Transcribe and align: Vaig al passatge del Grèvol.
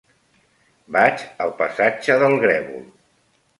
Vaig 0.95 1.27
al 1.45 1.53
passatge 1.61 2.19
del 2.25 2.37
Grèvol. 2.47 2.83